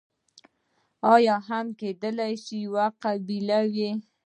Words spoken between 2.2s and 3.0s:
شي یوه